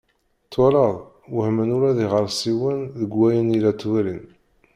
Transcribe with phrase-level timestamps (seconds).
[0.51, 0.95] Twalaḍ!
[1.35, 4.23] Wehmen ula d iɣersiwen deg wayen i la ttwalin.